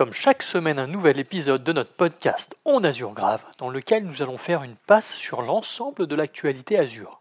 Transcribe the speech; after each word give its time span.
Comme 0.00 0.14
chaque 0.14 0.42
semaine, 0.42 0.78
un 0.78 0.86
nouvel 0.86 1.18
épisode 1.18 1.62
de 1.62 1.74
notre 1.74 1.92
podcast 1.92 2.56
On 2.64 2.84
Azure 2.84 3.12
Grave, 3.12 3.44
dans 3.58 3.68
lequel 3.68 4.06
nous 4.06 4.22
allons 4.22 4.38
faire 4.38 4.62
une 4.62 4.76
passe 4.86 5.12
sur 5.12 5.42
l'ensemble 5.42 6.06
de 6.06 6.14
l'actualité 6.14 6.78
Azure. 6.78 7.20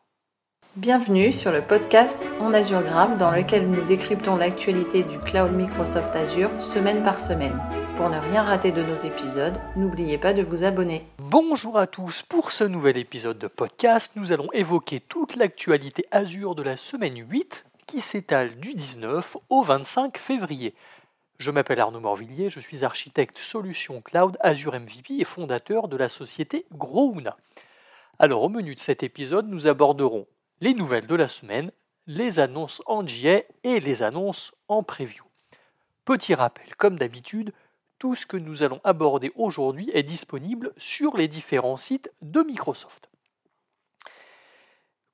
Bienvenue 0.77 1.33
sur 1.33 1.51
le 1.51 1.61
podcast 1.61 2.29
On 2.39 2.53
Azure 2.53 2.81
Grave, 2.83 3.17
dans 3.17 3.31
lequel 3.31 3.69
nous 3.69 3.85
décryptons 3.85 4.37
l'actualité 4.37 5.03
du 5.03 5.19
cloud 5.19 5.51
Microsoft 5.51 6.15
Azure 6.15 6.51
semaine 6.61 7.03
par 7.03 7.19
semaine. 7.19 7.61
Pour 7.97 8.10
ne 8.10 8.18
rien 8.18 8.44
rater 8.44 8.71
de 8.71 8.82
nos 8.82 8.96
épisodes, 8.96 9.59
n'oubliez 9.75 10.18
pas 10.18 10.32
de 10.32 10.43
vous 10.43 10.64
abonner. 10.64 11.05
Bonjour 11.18 11.77
à 11.77 11.86
tous, 11.86 12.23
pour 12.23 12.54
ce 12.54 12.64
nouvel 12.64 12.96
épisode 12.96 13.39
de 13.39 13.48
podcast, 13.48 14.14
nous 14.16 14.32
allons 14.32 14.48
évoquer 14.54 15.02
toute 15.02 15.36
l'actualité 15.36 16.05
Azure 16.11 16.55
de 16.55 16.64
la 16.64 16.77
semaine 16.77 17.27
8 17.30 17.66
qui 17.88 18.00
s'étale 18.00 18.55
du 18.55 18.73
19 18.73 19.36
au 19.50 19.64
25 19.64 20.18
février. 20.18 20.75
Je 21.40 21.52
m'appelle 21.52 21.80
Arnaud 21.80 22.02
Morvillier, 22.02 22.50
je 22.50 22.60
suis 22.60 22.84
architecte 22.84 23.38
solution 23.38 24.02
cloud 24.02 24.36
Azure 24.41 24.77
MVP 24.77 25.22
et 25.22 25.23
fondateur 25.23 25.88
de 25.88 25.96
la 25.96 26.09
société 26.09 26.66
Grouna. 26.73 27.38
Alors 28.20 28.44
au 28.44 28.50
menu 28.50 28.76
de 28.76 28.80
cet 28.80 29.04
épisode, 29.04 29.48
nous 29.48 29.66
aborderons 29.66 30.27
les 30.60 30.73
nouvelles 30.73 31.08
de 31.08 31.16
la 31.16 31.30
semaine, 31.30 31.72
les 32.08 32.40
annonces 32.40 32.82
en 32.88 33.04
GA 33.04 33.44
et 33.63 33.80
les 33.80 34.04
annonces 34.04 34.52
en 34.68 34.84
preview. 34.84 35.23
Petit 36.04 36.36
rappel, 36.36 36.76
comme 36.76 36.99
d'habitude, 36.99 37.54
tout 37.99 38.16
ce 38.16 38.26
que 38.26 38.35
nous 38.35 38.62
allons 38.62 38.82
aborder 38.84 39.32
aujourd'hui 39.35 39.90
est 39.94 40.04
disponible 40.04 40.74
sur 40.76 41.16
les 41.16 41.30
différents 41.30 41.77
sites 41.77 42.12
de 42.21 42.41
Microsoft. 42.41 43.10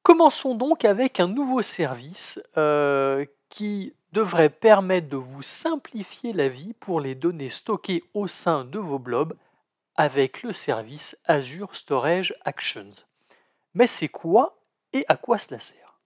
Commençons 0.02 0.56
donc 0.56 0.86
avec 0.86 1.20
un 1.20 1.28
nouveau 1.28 1.62
service 1.62 2.42
euh, 2.58 3.26
qui 3.50 3.94
devrait 4.16 4.50
permettre 4.50 5.10
de 5.10 5.18
vous 5.18 5.42
simplifier 5.42 6.32
la 6.32 6.48
vie 6.48 6.72
pour 6.80 7.02
les 7.02 7.16
données 7.16 7.50
stockées 7.50 8.02
au 8.14 8.28
sein 8.28 8.64
de 8.64 8.80
vos 8.80 8.98
blobs 8.98 9.36
avec 9.98 10.42
le 10.42 10.54
service 10.54 11.18
Azure 11.26 11.76
Storage 11.76 12.34
Actions. 12.46 12.94
Mais 13.74 13.88
c'est 13.88 14.08
quoi 14.08 14.58
et 14.94 15.04
à 15.10 15.18
quoi 15.18 15.38
cela 15.38 15.60
sert? 15.60 16.00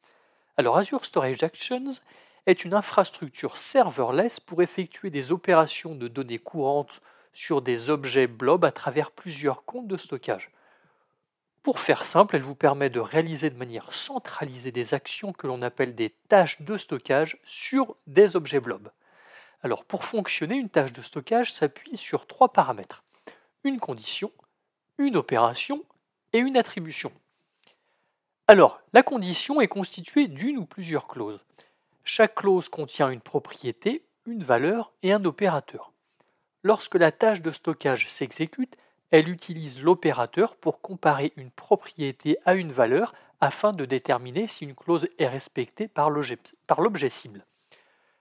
Alors 0.58 0.76
Azure 0.80 1.06
Storage 1.06 1.44
Actions 1.44 1.92
est 2.48 2.66
une 2.66 2.74
infrastructure 2.74 3.58
serverless 3.58 4.40
pour 4.40 4.64
effectuer 4.64 5.12
des 5.12 5.32
opérations 5.32 5.94
de 5.94 6.08
données 6.08 6.40
courantes 6.40 7.02
sur 7.32 7.62
des 7.62 7.92
objets 7.92 8.26
blobs 8.26 8.66
à 8.66 8.72
travers 8.72 9.12
plusieurs 9.12 9.66
comptes 9.66 9.88
de 9.88 9.98
stockage. 9.98 10.50
Pour 11.64 11.80
faire 11.80 12.06
simple, 12.06 12.38
elle 12.38 12.42
vous 12.42 12.56
permet 12.56 12.90
de 12.90 13.00
réaliser 13.00 13.50
de 13.50 13.58
manière 13.58 13.94
centralisée 13.94 14.72
des 14.72 14.94
actions 14.94 15.34
que 15.34 15.48
l'on 15.48 15.62
appelle 15.62 15.94
des 15.94 16.12
tâches 16.30 16.62
de 16.62 16.78
stockage 16.78 17.38
sur 17.44 17.96
des 18.08 18.36
objets 18.36 18.62
blobs. 18.62 18.92
Alors 19.62 19.84
pour 19.84 20.06
fonctionner, 20.06 20.56
une 20.56 20.70
tâche 20.70 20.94
de 20.94 21.02
stockage 21.02 21.52
s'appuie 21.52 21.98
sur 21.98 22.28
trois 22.28 22.54
paramètres. 22.54 23.04
Une 23.66 23.80
condition, 23.80 24.32
une 24.98 25.18
opération 25.18 25.84
et 26.32 26.40
une 26.40 26.56
attribution. 26.56 27.12
Alors, 28.48 28.82
la 28.94 29.04
condition 29.04 29.60
est 29.60 29.68
constituée 29.68 30.28
d'une 30.28 30.58
ou 30.58 30.66
plusieurs 30.66 31.08
clauses. 31.08 31.44
Chaque 32.04 32.36
clause 32.36 32.70
contient 32.70 33.10
une 33.10 33.22
propriété, 33.22 34.06
une 34.26 34.44
valeur 34.44 34.92
et 35.04 35.12
un 35.12 35.24
opérateur. 35.26 35.92
Lorsque 36.64 36.96
la 36.96 37.12
tâche 37.12 37.42
de 37.42 37.52
stockage 37.52 38.10
s'exécute, 38.10 38.76
elle 39.12 39.30
utilise 39.30 39.82
l'opérateur 39.82 40.56
pour 40.56 40.82
comparer 40.82 41.34
une 41.36 41.52
propriété 41.52 42.38
à 42.46 42.56
une 42.56 42.72
valeur 42.72 43.14
afin 43.42 43.72
de 43.72 43.86
déterminer 43.86 44.48
si 44.48 44.66
une 44.66 44.76
clause 44.76 45.08
est 45.18 45.28
respectée 45.28 45.88
par 45.88 46.10
l'objet 46.10 47.10
cible. 47.10 47.46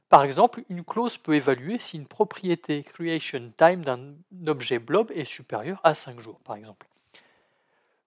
Par 0.08 0.24
exemple, 0.24 0.62
une 0.70 0.84
clause 0.84 1.18
peut 1.18 1.34
évaluer 1.34 1.78
si 1.78 1.98
une 1.98 2.06
propriété 2.06 2.82
creation 2.82 3.52
time 3.58 3.84
d'un 3.84 4.14
objet 4.46 4.78
blob 4.78 5.10
est 5.14 5.24
supérieure 5.24 5.80
à 5.84 5.92
5 5.92 6.18
jours, 6.20 6.40
par 6.40 6.56
exemple. 6.56 6.86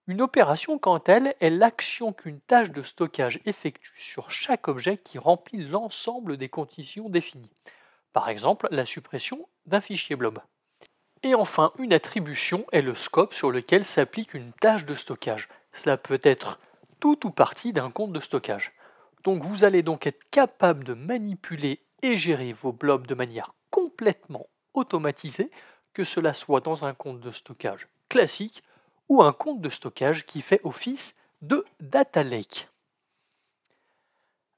Une 0.08 0.20
opération, 0.20 0.78
quant 0.80 0.98
à 0.98 1.12
elle, 1.12 1.36
est 1.38 1.50
l'action 1.50 2.12
qu'une 2.12 2.40
tâche 2.40 2.70
de 2.70 2.82
stockage 2.82 3.40
effectue 3.46 3.92
sur 3.94 4.32
chaque 4.32 4.66
objet 4.66 4.98
qui 4.98 5.18
remplit 5.18 5.64
l'ensemble 5.64 6.36
des 6.36 6.48
conditions 6.48 7.08
définies. 7.08 7.52
Par 8.12 8.28
exemple, 8.28 8.66
la 8.72 8.84
suppression 8.84 9.48
d'un 9.66 9.80
fichier 9.80 10.16
blob. 10.16 10.40
Et 11.24 11.34
enfin, 11.34 11.72
une 11.78 11.92
attribution 11.92 12.66
est 12.72 12.82
le 12.82 12.94
scope 12.94 13.32
sur 13.32 13.50
lequel 13.50 13.84
s'applique 13.84 14.34
une 14.34 14.52
tâche 14.52 14.84
de 14.84 14.94
stockage. 14.94 15.48
Cela 15.72 15.96
peut 15.96 16.20
être 16.22 16.58
tout 16.98 17.26
ou 17.26 17.30
partie 17.30 17.72
d'un 17.72 17.90
compte 17.90 18.12
de 18.12 18.20
stockage. 18.20 18.72
Donc 19.22 19.44
vous 19.44 19.62
allez 19.62 19.82
donc 19.82 20.06
être 20.06 20.28
capable 20.30 20.84
de 20.84 20.94
manipuler 20.94 21.80
et 22.02 22.16
gérer 22.16 22.52
vos 22.52 22.72
blobs 22.72 23.06
de 23.06 23.14
manière 23.14 23.54
complètement 23.70 24.48
automatisée, 24.74 25.50
que 25.94 26.04
cela 26.04 26.34
soit 26.34 26.60
dans 26.60 26.84
un 26.84 26.94
compte 26.94 27.20
de 27.20 27.30
stockage 27.30 27.88
classique 28.08 28.62
ou 29.08 29.22
un 29.22 29.32
compte 29.32 29.60
de 29.60 29.68
stockage 29.68 30.26
qui 30.26 30.42
fait 30.42 30.60
office 30.64 31.14
de 31.40 31.64
data 31.80 32.22
lake. 32.22 32.68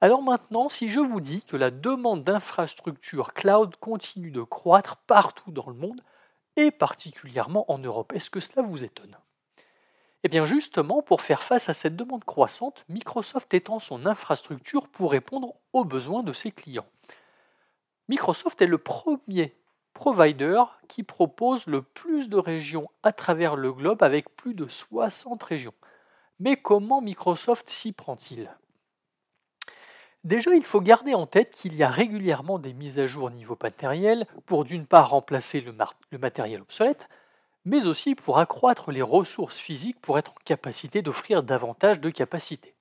Alors 0.00 0.22
maintenant, 0.22 0.68
si 0.68 0.88
je 0.88 1.00
vous 1.00 1.20
dis 1.20 1.42
que 1.44 1.56
la 1.56 1.70
demande 1.70 2.24
d'infrastructures 2.24 3.32
cloud 3.32 3.76
continue 3.76 4.30
de 4.30 4.42
croître 4.42 4.96
partout 4.96 5.50
dans 5.50 5.68
le 5.68 5.74
monde, 5.74 6.02
et 6.56 6.70
particulièrement 6.70 7.70
en 7.70 7.78
Europe. 7.78 8.12
Est-ce 8.14 8.30
que 8.30 8.40
cela 8.40 8.62
vous 8.62 8.84
étonne? 8.84 9.16
Eh 10.22 10.28
bien 10.28 10.46
justement, 10.46 11.02
pour 11.02 11.20
faire 11.20 11.42
face 11.42 11.68
à 11.68 11.74
cette 11.74 11.96
demande 11.96 12.24
croissante, 12.24 12.84
Microsoft 12.88 13.52
étend 13.52 13.78
son 13.78 14.06
infrastructure 14.06 14.88
pour 14.88 15.10
répondre 15.12 15.54
aux 15.72 15.84
besoins 15.84 16.22
de 16.22 16.32
ses 16.32 16.50
clients. 16.50 16.86
Microsoft 18.08 18.60
est 18.62 18.66
le 18.66 18.78
premier 18.78 19.54
provider 19.92 20.62
qui 20.88 21.02
propose 21.02 21.66
le 21.66 21.82
plus 21.82 22.28
de 22.28 22.36
régions 22.36 22.90
à 23.02 23.12
travers 23.12 23.54
le 23.54 23.72
globe 23.72 24.02
avec 24.02 24.34
plus 24.34 24.54
de 24.54 24.66
60 24.66 25.42
régions. 25.42 25.74
Mais 26.40 26.56
comment 26.56 27.00
Microsoft 27.00 27.70
s'y 27.70 27.92
prend-il? 27.92 28.50
Déjà, 30.24 30.54
il 30.54 30.64
faut 30.64 30.80
garder 30.80 31.12
en 31.12 31.26
tête 31.26 31.50
qu'il 31.52 31.74
y 31.74 31.82
a 31.82 31.90
régulièrement 31.90 32.58
des 32.58 32.72
mises 32.72 32.98
à 32.98 33.06
jour 33.06 33.24
au 33.24 33.30
niveau 33.30 33.58
matériel 33.62 34.26
pour 34.46 34.64
d'une 34.64 34.86
part 34.86 35.10
remplacer 35.10 35.60
le, 35.60 35.74
matériel 36.18 36.62
obsolète, 36.62 37.08
mais 37.66 37.84
aussi 37.84 38.14
pour 38.14 38.38
accroître 38.38 38.90
les 38.90 39.02
ressources 39.02 39.58
physiques 39.58 40.00
pour 40.00 40.18
être 40.18 40.30
en 40.32 40.44
capacité 40.46 41.02
d'offrir 41.02 41.42
davantage 41.42 42.00
de 42.00 42.08
capacités. 42.08 42.74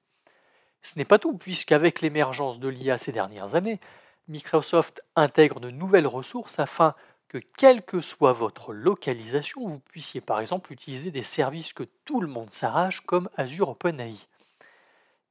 Ce 0.81 0.97
n'est 0.97 1.05
pas 1.05 1.19
tout, 1.19 1.37
puisqu'avec 1.37 1.99
l'émergence 1.99 2.61
de 2.61 2.69
l'IA 2.69 2.97
ces 2.97 3.11
dernières 3.11 3.55
années, 3.55 3.81
Microsoft 4.29 5.03
intègre 5.17 5.59
de 5.59 5.69
nouvelles 5.69 6.07
ressources 6.07 6.59
afin 6.59 6.95
que, 7.27 7.39
quelle 7.57 7.83
que 7.83 7.99
soit 7.99 8.31
votre 8.31 8.71
localisation, 8.71 9.67
vous 9.67 9.79
puissiez 9.79 10.21
par 10.21 10.39
exemple 10.39 10.71
utiliser 10.71 11.11
des 11.11 11.23
services 11.23 11.73
que 11.73 11.83
tout 12.05 12.21
le 12.21 12.27
monde 12.27 12.53
s'arrache 12.53 13.01
comme 13.01 13.29
Azure 13.35 13.69
OpenAI. 13.69 14.15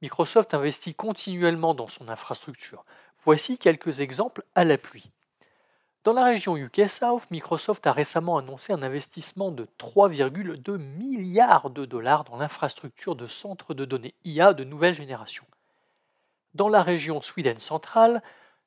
Microsoft 0.03 0.53
investit 0.53 0.93
continuellement 0.93 1.73
dans 1.73 1.87
son 1.87 2.09
infrastructure. 2.09 2.83
Voici 3.23 3.57
quelques 3.57 4.01
exemples 4.01 4.43
à 4.53 4.65
l'appui. 4.65 5.09
Dans 6.03 6.11
la 6.11 6.25
région 6.25 6.57
UK 6.57 6.89
South, 6.89 7.31
Microsoft 7.31 7.87
a 7.87 7.93
récemment 7.93 8.37
annoncé 8.37 8.73
un 8.73 8.83
investissement 8.83 9.49
de 9.49 9.65
3,2 9.79 10.75
milliards 10.75 11.69
de 11.69 11.85
dollars 11.85 12.25
dans 12.25 12.35
l'infrastructure 12.35 13.15
de 13.15 13.27
centres 13.27 13.73
de 13.73 13.85
données 13.85 14.13
IA 14.25 14.53
de 14.53 14.65
nouvelle 14.65 14.93
génération. 14.93 15.45
Dans 16.53 16.67
la 16.67 16.83
région 16.83 17.21
Sweden 17.21 17.59
centrale, 17.59 18.21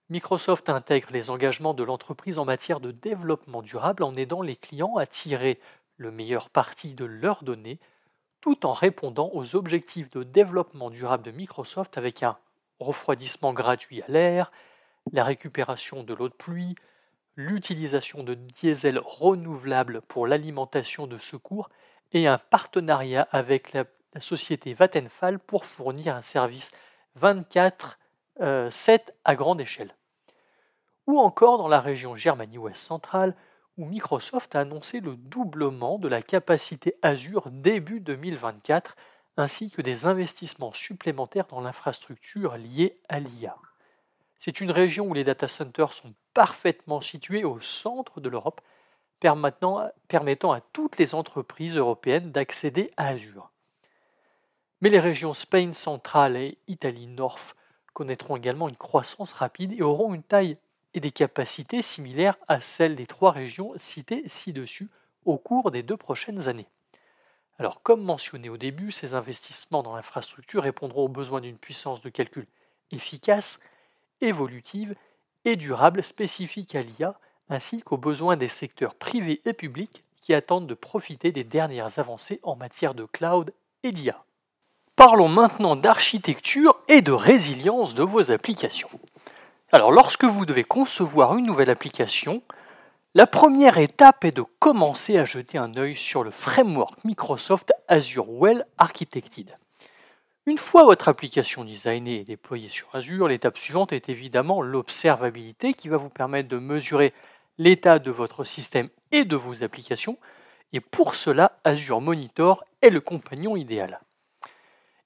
Microsoft 0.08 0.70
intègre 0.70 1.08
les 1.12 1.28
engagements 1.28 1.74
de 1.74 1.84
l'entreprise 1.84 2.38
en 2.38 2.46
matière 2.46 2.80
de 2.80 2.92
développement 2.92 3.60
durable 3.60 4.04
en 4.04 4.14
aidant 4.14 4.40
les 4.40 4.56
clients 4.56 4.96
à 4.96 5.04
tirer 5.04 5.60
le 5.98 6.10
meilleur 6.10 6.48
parti 6.48 6.94
de 6.94 7.04
leurs 7.04 7.44
données 7.44 7.78
tout 8.46 8.64
en 8.64 8.74
répondant 8.74 9.28
aux 9.32 9.56
objectifs 9.56 10.08
de 10.10 10.22
développement 10.22 10.88
durable 10.88 11.24
de 11.24 11.32
Microsoft 11.32 11.98
avec 11.98 12.22
un 12.22 12.38
refroidissement 12.78 13.52
gratuit 13.52 14.02
à 14.02 14.04
l'air, 14.06 14.52
la 15.10 15.24
récupération 15.24 16.04
de 16.04 16.14
l'eau 16.14 16.28
de 16.28 16.32
pluie, 16.32 16.76
l'utilisation 17.34 18.22
de 18.22 18.34
diesel 18.34 19.00
renouvelable 19.04 20.00
pour 20.00 20.28
l'alimentation 20.28 21.08
de 21.08 21.18
secours 21.18 21.70
et 22.12 22.28
un 22.28 22.38
partenariat 22.38 23.26
avec 23.32 23.72
la, 23.72 23.84
société 24.20 24.74
Vattenfall 24.74 25.40
pour 25.40 25.66
fournir 25.66 26.14
un 26.14 26.22
service 26.22 26.70
24-7 27.20 27.96
euh, 28.42 28.70
à 29.24 29.34
grande 29.34 29.60
échelle. 29.60 29.92
Ou 31.08 31.18
encore 31.18 31.58
dans 31.58 31.66
la 31.66 31.80
région 31.80 32.14
Germanie-Ouest 32.14 32.80
centrale, 32.80 33.34
où 33.76 33.84
Microsoft 33.84 34.54
a 34.56 34.60
annoncé 34.60 35.00
le 35.00 35.16
doublement 35.16 35.98
de 35.98 36.08
la 36.08 36.22
capacité 36.22 36.96
Azure 37.02 37.50
début 37.50 38.00
2024, 38.00 38.96
ainsi 39.36 39.70
que 39.70 39.82
des 39.82 40.06
investissements 40.06 40.72
supplémentaires 40.72 41.46
dans 41.46 41.60
l'infrastructure 41.60 42.56
liée 42.56 42.98
à 43.08 43.20
l'IA. 43.20 43.56
C'est 44.38 44.60
une 44.60 44.70
région 44.70 45.06
où 45.06 45.14
les 45.14 45.24
data 45.24 45.48
centers 45.48 45.92
sont 45.92 46.14
parfaitement 46.34 47.00
situés 47.00 47.44
au 47.44 47.60
centre 47.60 48.20
de 48.20 48.28
l'Europe, 48.28 48.60
permettant, 49.20 49.78
à 49.78 50.60
toutes 50.72 50.98
les 50.98 51.14
entreprises 51.14 51.76
européennes 51.76 52.32
d'accéder 52.32 52.92
à 52.96 53.08
Azure. 53.08 53.50
Mais 54.80 54.90
les 54.90 55.00
régions 55.00 55.32
Spain 55.32 55.72
centrale 55.72 56.36
et 56.36 56.58
Italie 56.68 57.06
North 57.06 57.56
connaîtront 57.94 58.36
également 58.36 58.68
une 58.68 58.76
croissance 58.76 59.32
rapide 59.32 59.72
et 59.72 59.82
auront 59.82 60.12
une 60.12 60.22
taille 60.22 60.58
et 60.96 61.00
des 61.00 61.12
capacités 61.12 61.82
similaires 61.82 62.38
à 62.48 62.58
celles 62.58 62.96
des 62.96 63.06
trois 63.06 63.30
régions 63.30 63.72
citées 63.76 64.24
ci-dessus 64.26 64.88
au 65.26 65.36
cours 65.36 65.70
des 65.70 65.82
deux 65.82 65.96
prochaines 65.96 66.48
années. 66.48 66.68
Alors, 67.58 67.82
comme 67.82 68.02
mentionné 68.02 68.48
au 68.48 68.56
début, 68.56 68.90
ces 68.90 69.14
investissements 69.14 69.82
dans 69.82 69.94
l'infrastructure 69.94 70.62
répondront 70.62 71.04
aux 71.04 71.08
besoins 71.08 71.42
d'une 71.42 71.58
puissance 71.58 72.00
de 72.00 72.08
calcul 72.08 72.46
efficace, 72.90 73.60
évolutive 74.20 74.94
et 75.44 75.56
durable 75.56 76.02
spécifique 76.02 76.74
à 76.74 76.82
l'IA, 76.82 77.18
ainsi 77.50 77.82
qu'aux 77.82 77.98
besoins 77.98 78.36
des 78.36 78.48
secteurs 78.48 78.94
privés 78.94 79.40
et 79.44 79.52
publics 79.52 80.02
qui 80.20 80.32
attendent 80.34 80.66
de 80.66 80.74
profiter 80.74 81.30
des 81.30 81.44
dernières 81.44 81.98
avancées 81.98 82.40
en 82.42 82.56
matière 82.56 82.94
de 82.94 83.04
cloud 83.04 83.52
et 83.82 83.92
d'IA. 83.92 84.24
Parlons 84.96 85.28
maintenant 85.28 85.76
d'architecture 85.76 86.74
et 86.88 87.02
de 87.02 87.12
résilience 87.12 87.94
de 87.94 88.02
vos 88.02 88.32
applications. 88.32 88.88
Alors, 89.72 89.90
lorsque 89.90 90.24
vous 90.24 90.46
devez 90.46 90.62
concevoir 90.62 91.36
une 91.36 91.46
nouvelle 91.46 91.70
application, 91.70 92.40
la 93.14 93.26
première 93.26 93.78
étape 93.78 94.24
est 94.24 94.36
de 94.36 94.44
commencer 94.60 95.18
à 95.18 95.24
jeter 95.24 95.58
un 95.58 95.74
œil 95.76 95.96
sur 95.96 96.22
le 96.22 96.30
framework 96.30 97.04
Microsoft 97.04 97.72
Azure 97.88 98.30
Well 98.30 98.64
Architected. 98.78 99.56
Une 100.46 100.58
fois 100.58 100.84
votre 100.84 101.08
application 101.08 101.64
designée 101.64 102.20
et 102.20 102.24
déployée 102.24 102.68
sur 102.68 102.86
Azure, 102.94 103.26
l'étape 103.26 103.58
suivante 103.58 103.92
est 103.92 104.08
évidemment 104.08 104.62
l'observabilité 104.62 105.74
qui 105.74 105.88
va 105.88 105.96
vous 105.96 106.10
permettre 106.10 106.48
de 106.48 106.58
mesurer 106.58 107.12
l'état 107.58 107.98
de 107.98 108.12
votre 108.12 108.44
système 108.44 108.88
et 109.10 109.24
de 109.24 109.34
vos 109.34 109.64
applications. 109.64 110.16
Et 110.72 110.78
pour 110.80 111.16
cela, 111.16 111.58
Azure 111.64 112.00
Monitor 112.00 112.62
est 112.82 112.90
le 112.90 113.00
compagnon 113.00 113.56
idéal. 113.56 113.98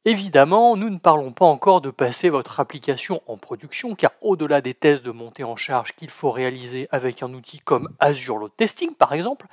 Évidemment, 0.06 0.76
nous 0.76 0.88
ne 0.88 0.98
parlons 0.98 1.30
pas 1.30 1.44
encore 1.44 1.82
de 1.82 1.90
passer 1.90 2.30
votre 2.30 2.58
application 2.58 3.22
en 3.26 3.36
production, 3.36 3.94
car 3.94 4.12
au-delà 4.22 4.62
des 4.62 4.72
tests 4.72 5.04
de 5.04 5.10
montée 5.10 5.44
en 5.44 5.56
charge 5.56 5.94
qu'il 5.94 6.08
faut 6.08 6.30
réaliser 6.30 6.88
avec 6.90 7.22
un 7.22 7.34
outil 7.34 7.58
comme 7.58 7.90
Azure 7.98 8.38
Load 8.38 8.52
Testing 8.56 8.94
par 8.94 9.12
exemple, 9.12 9.46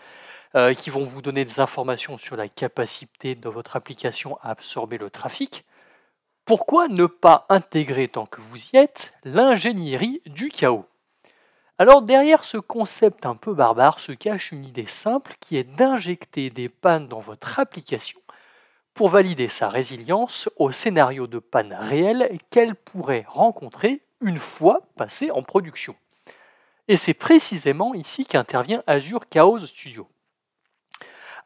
euh, 0.55 0.73
qui 0.73 0.89
vont 0.89 1.03
vous 1.03 1.21
donner 1.21 1.43
des 1.43 1.59
informations 1.59 2.17
sur 2.17 2.37
la 2.37 2.47
capacité 2.47 3.35
de 3.35 3.49
votre 3.49 3.75
application 3.75 4.37
à 4.41 4.51
absorber 4.51 4.97
le 4.97 5.09
trafic, 5.09 5.63
pourquoi 6.45 6.87
ne 6.87 7.07
pas 7.07 7.45
intégrer, 7.49 8.07
tant 8.07 8.25
que 8.25 8.39
vous 8.39 8.57
y 8.71 8.77
êtes, 8.77 9.13
l'ingénierie 9.25 10.21
du 10.27 10.47
chaos? 10.47 10.85
Alors 11.77 12.01
derrière 12.01 12.45
ce 12.45 12.57
concept 12.57 13.25
un 13.25 13.35
peu 13.35 13.53
barbare 13.53 13.99
se 13.99 14.13
cache 14.13 14.53
une 14.53 14.63
idée 14.63 14.87
simple 14.87 15.35
qui 15.41 15.57
est 15.57 15.65
d'injecter 15.65 16.49
des 16.49 16.69
pannes 16.69 17.09
dans 17.09 17.19
votre 17.19 17.59
application 17.59 18.21
pour 18.97 19.09
valider 19.09 19.47
sa 19.47 19.69
résilience 19.69 20.49
au 20.55 20.71
scénario 20.71 21.27
de 21.27 21.37
panne 21.37 21.77
réelle 21.79 22.39
qu'elle 22.49 22.73
pourrait 22.73 23.25
rencontrer 23.27 24.01
une 24.21 24.39
fois 24.39 24.81
passée 24.95 25.29
en 25.29 25.43
production. 25.43 25.95
Et 26.87 26.97
c'est 26.97 27.13
précisément 27.13 27.93
ici 27.93 28.25
qu'intervient 28.25 28.81
Azure 28.87 29.29
Chaos 29.29 29.67
Studio. 29.67 30.09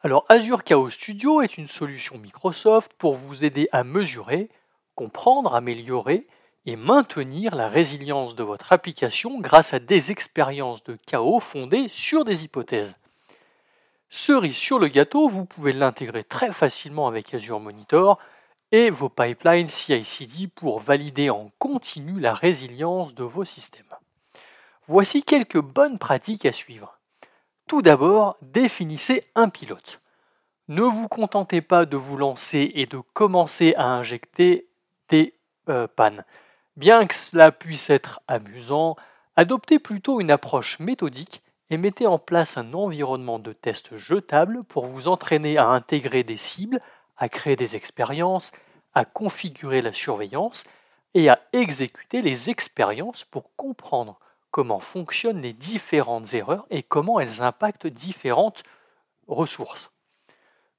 Alors 0.02 0.24
Azure 0.30 0.64
Chaos 0.64 0.88
Studio 0.88 1.42
est 1.42 1.58
une 1.58 1.68
solution 1.68 2.16
Microsoft 2.16 2.94
pour 2.96 3.16
vous 3.16 3.44
aider 3.44 3.68
à 3.70 3.84
mesurer, 3.84 4.48
comprendre, 4.94 5.54
améliorer 5.54 6.26
et 6.64 6.76
maintenir 6.76 7.54
la 7.54 7.68
résilience 7.68 8.34
de 8.34 8.42
votre 8.42 8.72
application 8.72 9.40
grâce 9.40 9.74
à 9.74 9.78
des 9.78 10.10
expériences 10.10 10.82
de 10.84 10.96
chaos 11.06 11.40
fondées 11.40 11.88
sur 11.88 12.24
des 12.24 12.44
hypothèses. 12.44 12.96
Cerise 14.14 14.58
sur 14.58 14.78
le 14.78 14.88
gâteau, 14.88 15.26
vous 15.26 15.46
pouvez 15.46 15.72
l'intégrer 15.72 16.22
très 16.22 16.52
facilement 16.52 17.08
avec 17.08 17.32
Azure 17.32 17.60
Monitor 17.60 18.18
et 18.70 18.90
vos 18.90 19.08
pipelines 19.08 19.70
CI/CD 19.70 20.48
pour 20.48 20.80
valider 20.80 21.30
en 21.30 21.50
continu 21.58 22.20
la 22.20 22.34
résilience 22.34 23.14
de 23.14 23.24
vos 23.24 23.46
systèmes. 23.46 23.96
Voici 24.86 25.22
quelques 25.22 25.62
bonnes 25.62 25.98
pratiques 25.98 26.44
à 26.44 26.52
suivre. 26.52 26.98
Tout 27.66 27.80
d'abord, 27.80 28.36
définissez 28.42 29.24
un 29.34 29.48
pilote. 29.48 30.02
Ne 30.68 30.82
vous 30.82 31.08
contentez 31.08 31.62
pas 31.62 31.86
de 31.86 31.96
vous 31.96 32.18
lancer 32.18 32.70
et 32.74 32.84
de 32.84 32.98
commencer 33.14 33.72
à 33.78 33.86
injecter 33.86 34.68
des 35.08 35.32
euh, 35.70 35.88
pannes. 35.88 36.26
Bien 36.76 37.06
que 37.06 37.14
cela 37.14 37.50
puisse 37.50 37.88
être 37.88 38.20
amusant, 38.28 38.94
adoptez 39.36 39.78
plutôt 39.78 40.20
une 40.20 40.30
approche 40.30 40.80
méthodique 40.80 41.42
et 41.72 41.78
mettez 41.78 42.06
en 42.06 42.18
place 42.18 42.58
un 42.58 42.74
environnement 42.74 43.38
de 43.38 43.54
test 43.54 43.96
jetable 43.96 44.62
pour 44.64 44.84
vous 44.84 45.08
entraîner 45.08 45.56
à 45.56 45.68
intégrer 45.68 46.22
des 46.22 46.36
cibles, 46.36 46.82
à 47.16 47.30
créer 47.30 47.56
des 47.56 47.76
expériences, 47.76 48.52
à 48.92 49.06
configurer 49.06 49.80
la 49.80 49.94
surveillance 49.94 50.64
et 51.14 51.30
à 51.30 51.40
exécuter 51.54 52.20
les 52.20 52.50
expériences 52.50 53.24
pour 53.24 53.56
comprendre 53.56 54.20
comment 54.50 54.80
fonctionnent 54.80 55.40
les 55.40 55.54
différentes 55.54 56.34
erreurs 56.34 56.66
et 56.68 56.82
comment 56.82 57.18
elles 57.18 57.40
impactent 57.40 57.86
différentes 57.86 58.64
ressources. 59.26 59.90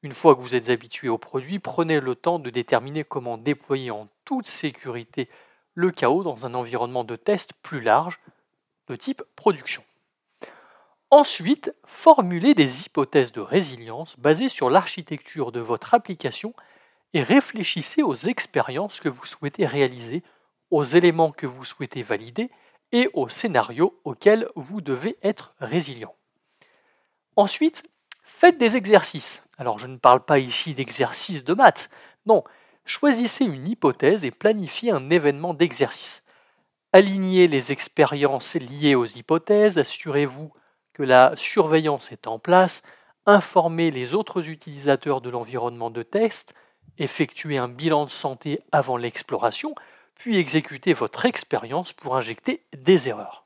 Une 0.04 0.14
fois 0.14 0.36
que 0.36 0.42
vous 0.42 0.54
êtes 0.54 0.70
habitué 0.70 1.10
au 1.10 1.18
produit, 1.18 1.58
prenez 1.58 2.00
le 2.02 2.14
temps 2.14 2.38
de 2.38 2.52
déterminer 2.52 3.04
comment 3.04 3.40
déployer 3.40 3.90
en 3.90 4.10
toute 4.26 4.46
sécurité 4.46 5.28
le 5.74 5.90
chaos 5.90 6.22
dans 6.22 6.46
un 6.46 6.54
environnement 6.54 7.04
de 7.04 7.16
test 7.16 7.54
plus 7.64 7.82
large 7.82 8.20
de 8.88 8.96
type 8.96 9.24
production. 9.36 9.84
Ensuite, 11.16 11.76
formulez 11.86 12.56
des 12.56 12.88
hypothèses 12.88 13.32
de 13.34 13.40
résilience 13.40 14.18
basées 14.18 14.50
sur 14.50 14.72
l'architecture 14.72 15.52
de 15.52 15.60
votre 15.60 15.94
application 15.94 16.56
et 17.14 17.22
réfléchissez 17.22 18.02
aux 18.02 18.16
expériences 18.16 19.00
que 19.00 19.10
vous 19.10 19.28
souhaitez 19.28 19.68
réaliser, 19.68 20.24
aux 20.72 20.84
éléments 20.84 21.32
que 21.32 21.46
vous 21.46 21.66
souhaitez 21.66 22.02
valider 22.02 22.50
et 22.92 23.12
aux 23.14 23.30
scénarios 23.30 24.02
auxquels 24.06 24.50
vous 24.56 24.82
devez 24.82 25.16
être 25.22 25.54
résilient. 25.60 26.16
Ensuite, 27.36 27.84
faites 28.24 28.58
des 28.58 28.76
exercices. 28.76 29.44
Alors 29.60 29.78
je 29.78 29.86
ne 29.86 29.98
parle 29.98 30.26
pas 30.26 30.40
ici 30.40 30.74
d'exercices 30.74 31.44
de 31.44 31.54
maths, 31.54 31.92
non, 32.26 32.44
choisissez 32.86 33.46
une 33.46 33.68
hypothèse 33.68 34.26
et 34.26 34.32
planifiez 34.32 34.90
un 34.90 35.12
événement 35.12 35.54
d'exercice. 35.54 36.24
Alignez 36.92 37.48
les 37.48 37.72
expériences 37.72 38.56
liées 38.56 38.96
aux 38.96 39.06
hypothèses, 39.06 39.78
assurez-vous 39.78 40.52
que 40.94 41.04
la 41.04 41.34
surveillance 41.36 42.12
est 42.12 42.28
en 42.28 42.40
place, 42.40 42.84
informer 43.26 43.92
les 43.92 44.14
autres 44.14 44.50
utilisateurs 44.50 45.22
de 45.22 45.30
l'environnement 45.30 45.90
de 45.90 46.04
test, 46.04 46.54
effectuer 46.98 47.58
un 47.58 47.68
bilan 47.68 48.06
de 48.06 48.12
santé 48.12 48.62
avant 48.72 48.98
l'exploration, 48.98 49.74
puis 50.16 50.38
exécuter 50.38 50.94
votre 50.94 51.26
expérience 51.26 51.94
pour 51.94 52.16
injecter 52.16 52.64
des 52.78 53.10
erreurs. 53.10 53.46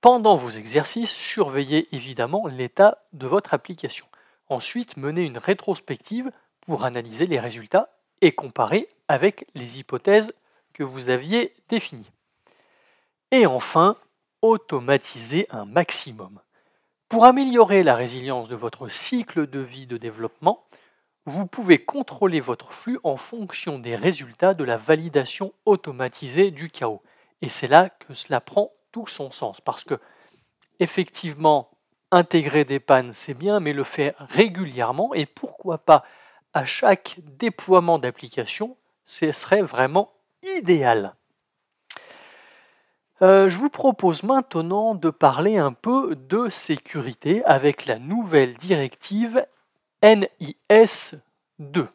Pendant 0.00 0.34
vos 0.34 0.50
exercices, 0.50 1.10
surveillez 1.10 1.94
évidemment 1.94 2.46
l'état 2.46 3.04
de 3.12 3.26
votre 3.26 3.52
application. 3.52 4.06
Ensuite, 4.48 4.96
menez 4.96 5.22
une 5.22 5.38
rétrospective 5.38 6.32
pour 6.62 6.84
analyser 6.84 7.26
les 7.26 7.38
résultats 7.38 7.90
et 8.22 8.32
comparer 8.32 8.88
avec 9.08 9.46
les 9.54 9.78
hypothèses 9.78 10.32
que 10.72 10.82
vous 10.82 11.10
aviez 11.10 11.52
définies. 11.68 12.10
Et 13.30 13.46
enfin, 13.46 13.96
automatiser 14.42 15.46
un 15.50 15.64
maximum. 15.64 16.40
Pour 17.08 17.24
améliorer 17.24 17.82
la 17.82 17.96
résilience 17.96 18.48
de 18.48 18.56
votre 18.56 18.88
cycle 18.88 19.48
de 19.48 19.60
vie 19.60 19.86
de 19.86 19.96
développement, 19.96 20.64
vous 21.26 21.46
pouvez 21.46 21.78
contrôler 21.78 22.40
votre 22.40 22.72
flux 22.72 22.98
en 23.02 23.16
fonction 23.16 23.78
des 23.78 23.96
résultats 23.96 24.54
de 24.54 24.64
la 24.64 24.76
validation 24.76 25.52
automatisée 25.66 26.50
du 26.50 26.70
chaos. 26.70 27.02
Et 27.42 27.48
c'est 27.48 27.68
là 27.68 27.90
que 27.90 28.14
cela 28.14 28.40
prend 28.40 28.72
tout 28.92 29.06
son 29.06 29.30
sens, 29.30 29.60
parce 29.60 29.84
que 29.84 29.98
effectivement, 30.78 31.70
intégrer 32.10 32.64
des 32.64 32.80
pannes, 32.80 33.12
c'est 33.12 33.34
bien, 33.34 33.60
mais 33.60 33.72
le 33.72 33.84
faire 33.84 34.14
régulièrement, 34.30 35.14
et 35.14 35.26
pourquoi 35.26 35.78
pas 35.78 36.04
à 36.52 36.64
chaque 36.64 37.18
déploiement 37.38 37.98
d'application, 37.98 38.76
ce 39.04 39.30
serait 39.32 39.62
vraiment 39.62 40.12
idéal. 40.56 41.14
Euh, 43.22 43.50
je 43.50 43.58
vous 43.58 43.68
propose 43.68 44.22
maintenant 44.22 44.94
de 44.94 45.10
parler 45.10 45.58
un 45.58 45.74
peu 45.74 46.16
de 46.16 46.48
sécurité 46.48 47.44
avec 47.44 47.84
la 47.84 47.98
nouvelle 47.98 48.54
directive 48.54 49.44
NIS 50.02 51.12
2. 51.58 51.86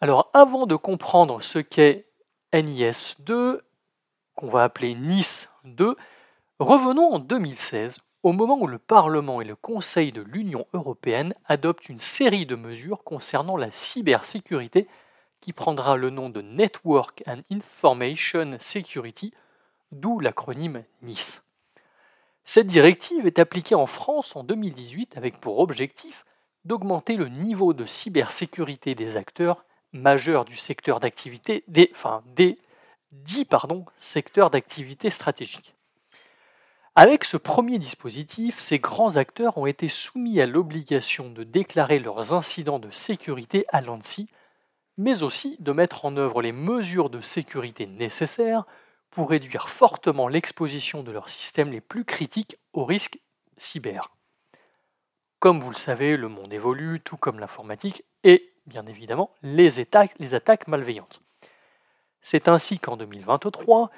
Alors 0.00 0.30
avant 0.32 0.66
de 0.66 0.76
comprendre 0.76 1.42
ce 1.42 1.58
qu'est 1.58 2.06
NIS 2.52 3.16
2, 3.18 3.62
qu'on 4.36 4.48
va 4.48 4.62
appeler 4.62 4.94
NIS 4.94 5.48
2, 5.64 5.96
revenons 6.60 7.14
en 7.14 7.18
2016, 7.18 7.98
au 8.22 8.30
moment 8.30 8.60
où 8.60 8.68
le 8.68 8.78
Parlement 8.78 9.40
et 9.40 9.44
le 9.44 9.56
Conseil 9.56 10.12
de 10.12 10.22
l'Union 10.22 10.68
européenne 10.72 11.34
adoptent 11.46 11.88
une 11.88 11.98
série 11.98 12.46
de 12.46 12.54
mesures 12.54 13.02
concernant 13.02 13.56
la 13.56 13.72
cybersécurité 13.72 14.86
qui 15.40 15.52
prendra 15.52 15.96
le 15.96 16.10
nom 16.10 16.30
de 16.30 16.42
Network 16.42 17.24
and 17.26 17.40
Information 17.50 18.56
Security 18.60 19.34
d'où 19.92 20.18
l'acronyme 20.18 20.84
NIS. 21.02 21.40
Cette 22.44 22.66
directive 22.66 23.26
est 23.26 23.38
appliquée 23.38 23.76
en 23.76 23.86
France 23.86 24.34
en 24.34 24.42
2018 24.42 25.16
avec 25.16 25.40
pour 25.40 25.60
objectif 25.60 26.24
d'augmenter 26.64 27.16
le 27.16 27.28
niveau 27.28 27.72
de 27.72 27.84
cybersécurité 27.84 28.94
des 28.94 29.16
acteurs 29.16 29.64
majeurs 29.92 30.44
du 30.44 30.56
secteur 30.56 31.00
d'activité 31.00 31.64
des, 31.68 31.90
enfin, 31.94 32.22
des 32.34 32.58
dix 33.12 33.44
pardon, 33.44 33.84
secteurs 33.98 34.50
d'activité 34.50 35.10
stratégiques. 35.10 35.74
Avec 36.94 37.24
ce 37.24 37.36
premier 37.36 37.78
dispositif, 37.78 38.58
ces 38.58 38.78
grands 38.78 39.16
acteurs 39.16 39.56
ont 39.56 39.66
été 39.66 39.88
soumis 39.88 40.40
à 40.40 40.46
l'obligation 40.46 41.30
de 41.30 41.42
déclarer 41.42 41.98
leurs 41.98 42.34
incidents 42.34 42.78
de 42.78 42.90
sécurité 42.90 43.64
à 43.70 43.80
l'ANSI, 43.80 44.28
mais 44.98 45.22
aussi 45.22 45.56
de 45.60 45.72
mettre 45.72 46.04
en 46.04 46.16
œuvre 46.18 46.42
les 46.42 46.52
mesures 46.52 47.08
de 47.08 47.22
sécurité 47.22 47.86
nécessaires 47.86 48.66
pour 49.12 49.30
réduire 49.30 49.68
fortement 49.68 50.26
l'exposition 50.26 51.02
de 51.02 51.12
leurs 51.12 51.28
systèmes 51.28 51.70
les 51.70 51.80
plus 51.80 52.04
critiques 52.04 52.56
aux 52.72 52.84
risques 52.84 53.20
cyber. 53.58 54.10
Comme 55.38 55.60
vous 55.60 55.70
le 55.70 55.76
savez, 55.76 56.16
le 56.16 56.28
monde 56.28 56.52
évolue, 56.52 57.00
tout 57.00 57.18
comme 57.18 57.38
l'informatique, 57.38 58.04
et 58.24 58.52
bien 58.66 58.86
évidemment 58.86 59.34
les 59.42 59.80
attaques, 59.80 60.66
malveillantes. 60.66 61.20
C'est 62.22 62.48
ainsi 62.48 62.78
qu'en 62.78 62.96
2023, 62.96 63.90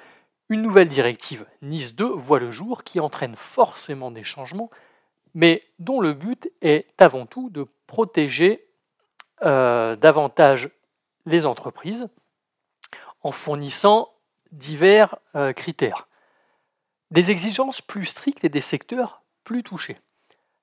une 0.49 0.61
nouvelle 0.61 0.89
directive 0.89 1.45
NIS 1.61 1.93
2 1.93 2.05
voit 2.05 2.39
le 2.39 2.51
jour 2.51 2.83
qui 2.83 2.99
entraîne 2.99 3.35
forcément 3.35 4.11
des 4.11 4.23
changements, 4.23 4.69
mais 5.33 5.63
dont 5.79 6.01
le 6.01 6.13
but 6.13 6.51
est 6.61 6.87
avant 7.01 7.25
tout 7.25 7.49
de 7.49 7.67
protéger 7.87 8.67
euh, 9.43 9.95
davantage 9.95 10.69
les 11.25 11.45
entreprises 11.45 12.09
en 13.21 13.31
fournissant 13.31 14.09
divers 14.55 15.17
euh, 15.35 15.53
critères. 15.53 16.07
Des 17.11 17.31
exigences 17.31 17.81
plus 17.81 18.05
strictes 18.05 18.43
et 18.43 18.49
des 18.49 18.61
secteurs 18.61 19.23
plus 19.43 19.63
touchés. 19.63 19.97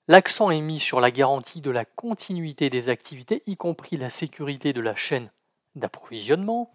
L'accent 0.08 0.50
est 0.50 0.60
mis 0.60 0.80
sur 0.80 1.00
la 1.00 1.10
garantie 1.10 1.60
de 1.60 1.70
la 1.70 1.84
continuité 1.84 2.70
des 2.70 2.88
activités, 2.88 3.42
y 3.46 3.56
compris 3.56 3.96
la 3.96 4.10
sécurité 4.10 4.72
de 4.72 4.80
la 4.80 4.96
chaîne 4.96 5.30
d'approvisionnement, 5.76 6.74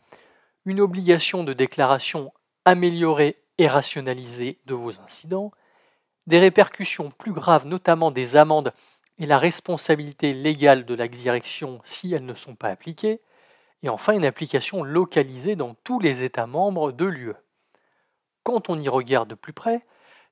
une 0.65 0.79
obligation 0.79 1.43
de 1.43 1.53
déclaration 1.53 2.31
améliorée 2.65 3.38
et 3.57 3.67
rationalisée 3.67 4.59
de 4.65 4.74
vos 4.74 5.00
incidents, 5.00 5.51
des 6.27 6.39
répercussions 6.39 7.12
plus 7.12 7.33
graves, 7.33 7.65
notamment 7.65 8.12
des 8.12 8.36
amendes 8.36 8.74
et 9.17 9.25
la 9.25 9.39
responsabilité 9.39 10.33
légale 10.33 10.86
de 10.86 10.93
la 10.93 11.07
direction 11.07 11.81
si 11.83 12.13
elles 12.13 12.25
ne 12.25 12.36
sont 12.36 12.55
pas 12.55 12.69
appliquées, 12.69 13.21
et 13.84 13.89
enfin 13.89 14.13
une 14.13 14.25
application 14.25 14.84
localisée 14.84 15.55
dans 15.55 15.75
tous 15.84 16.00
les 16.00 16.24
États 16.24 16.48
membres 16.48 16.91
de 16.91 17.05
l'UE. 17.05 17.34
Quand 18.43 18.69
on 18.69 18.79
y 18.79 18.89
regarde 18.89 19.29
de 19.29 19.36
plus 19.36 19.53
près, 19.53 19.86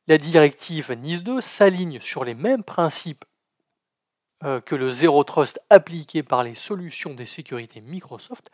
la 0.08 0.18
directive 0.18 0.92
NIS 0.92 1.22
2 1.24 1.42
s'aligne 1.42 2.00
sur 2.00 2.24
les 2.24 2.36
mêmes 2.36 2.64
principes 2.64 3.26
euh, 4.44 4.62
que 4.62 4.76
le 4.76 4.90
Zero 4.90 5.24
Trust 5.24 5.60
appliqué 5.70 6.22
par 6.22 6.44
les 6.44 6.56
solutions 6.56 7.14
de 7.14 7.24
sécurité 7.24 7.82
Microsoft 7.82 8.52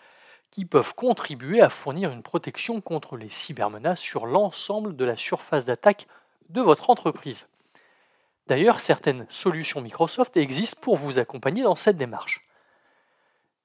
qui 0.50 0.66
peuvent 0.66 0.94
contribuer 0.94 1.62
à 1.62 1.70
fournir 1.70 2.12
une 2.12 2.24
protection 2.24 2.82
contre 2.82 3.18
les 3.18 3.30
cybermenaces 3.30 4.00
sur 4.00 4.26
l'ensemble 4.26 4.96
de 4.96 5.06
la 5.06 5.16
surface 5.16 5.66
d'attaque 5.66 6.08
de 6.50 6.62
votre 6.62 6.90
entreprise. 6.90 7.48
D'ailleurs, 8.48 8.80
certaines 8.80 9.26
solutions 9.30 9.82
Microsoft 9.82 10.36
existent 10.38 10.80
pour 10.82 10.98
vous 10.98 11.20
accompagner 11.20 11.64
dans 11.64 11.76
cette 11.76 11.98
démarche. 11.98 12.46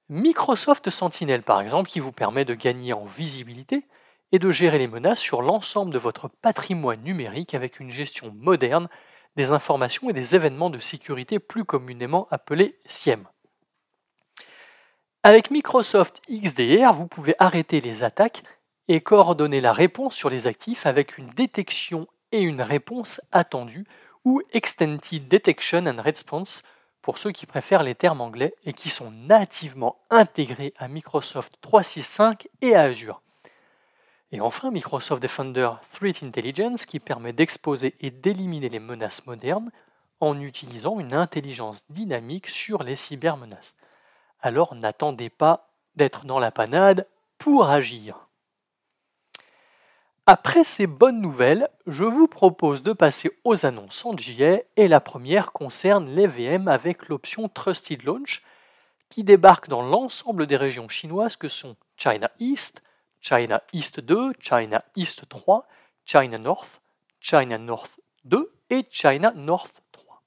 Microsoft 0.08 0.88
Sentinel, 0.90 1.42
par 1.42 1.60
exemple, 1.60 1.88
qui 1.88 2.00
vous 2.00 2.12
permet 2.12 2.44
de 2.44 2.54
gagner 2.54 2.92
en 2.92 3.04
visibilité 3.04 3.84
et 4.30 4.38
de 4.38 4.50
gérer 4.50 4.78
les 4.78 4.86
menaces 4.86 5.18
sur 5.18 5.42
l'ensemble 5.42 5.92
de 5.92 5.98
votre 5.98 6.28
patrimoine 6.28 7.02
numérique 7.02 7.54
avec 7.54 7.80
une 7.80 7.90
gestion 7.90 8.32
moderne 8.36 8.88
des 9.36 9.50
informations 9.50 10.08
et 10.08 10.12
des 10.12 10.34
événements 10.34 10.70
de 10.70 10.78
sécurité 10.78 11.38
plus 11.38 11.64
communément 11.64 12.28
appelés 12.30 12.78
SIEM. 12.86 13.26
Avec 15.22 15.50
Microsoft 15.50 16.22
XDR, 16.30 16.92
vous 16.92 17.08
pouvez 17.08 17.34
arrêter 17.40 17.80
les 17.80 18.04
attaques 18.04 18.44
et 18.86 19.00
coordonner 19.00 19.60
la 19.60 19.72
réponse 19.72 20.14
sur 20.14 20.30
les 20.30 20.46
actifs 20.46 20.86
avec 20.86 21.18
une 21.18 21.28
détection 21.30 22.06
et 22.30 22.40
une 22.40 22.62
réponse 22.62 23.20
attendue 23.32 23.86
ou 24.24 24.40
Extended 24.52 25.28
Detection 25.28 25.86
and 25.86 26.00
Response 26.00 26.62
pour 27.06 27.18
ceux 27.18 27.30
qui 27.30 27.46
préfèrent 27.46 27.84
les 27.84 27.94
termes 27.94 28.20
anglais 28.20 28.56
et 28.64 28.72
qui 28.72 28.88
sont 28.88 29.12
nativement 29.12 29.96
intégrés 30.10 30.74
à 30.76 30.88
Microsoft 30.88 31.54
365 31.60 32.48
et 32.62 32.74
à 32.74 32.82
Azure. 32.82 33.22
Et 34.32 34.40
enfin, 34.40 34.72
Microsoft 34.72 35.22
Defender 35.22 35.70
Threat 35.92 36.24
Intelligence 36.24 36.84
qui 36.84 36.98
permet 36.98 37.32
d'exposer 37.32 37.94
et 38.00 38.10
d'éliminer 38.10 38.68
les 38.68 38.80
menaces 38.80 39.24
modernes 39.24 39.70
en 40.18 40.40
utilisant 40.40 40.98
une 40.98 41.14
intelligence 41.14 41.84
dynamique 41.90 42.48
sur 42.48 42.82
les 42.82 42.96
cybermenaces. 42.96 43.76
Alors 44.40 44.74
n'attendez 44.74 45.30
pas 45.30 45.70
d'être 45.94 46.26
dans 46.26 46.40
la 46.40 46.50
panade 46.50 47.06
pour 47.38 47.68
agir. 47.68 48.25
Après 50.28 50.64
ces 50.64 50.88
bonnes 50.88 51.20
nouvelles, 51.20 51.68
je 51.86 52.02
vous 52.02 52.26
propose 52.26 52.82
de 52.82 52.92
passer 52.92 53.30
aux 53.44 53.64
annonces 53.64 54.04
en 54.04 54.16
JA 54.16 54.58
et 54.76 54.88
la 54.88 54.98
première 54.98 55.52
concerne 55.52 56.08
les 56.10 56.26
VM 56.26 56.66
avec 56.66 57.06
l'option 57.06 57.48
Trusted 57.48 58.02
Launch 58.02 58.42
qui 59.08 59.22
débarque 59.22 59.68
dans 59.68 59.82
l'ensemble 59.82 60.48
des 60.48 60.56
régions 60.56 60.88
chinoises 60.88 61.36
que 61.36 61.46
sont 61.46 61.76
China 61.96 62.28
East, 62.40 62.82
China 63.20 63.62
East 63.72 64.00
2, 64.00 64.32
China 64.40 64.84
East 64.96 65.28
3, 65.28 65.68
China 66.04 66.38
North, 66.38 66.80
China 67.20 67.56
North 67.56 68.00
2 68.24 68.52
et 68.70 68.84
China 68.90 69.32
North 69.36 69.80
3. 69.92 70.22